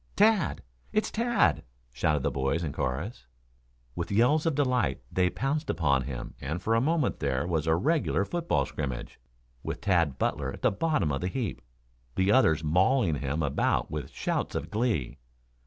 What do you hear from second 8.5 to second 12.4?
scrimmage, with Tad Butler at the bottom of the heap, the